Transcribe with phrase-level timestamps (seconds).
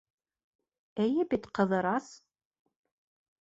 [1.03, 2.09] Эйе бит, Ҡыҙырас?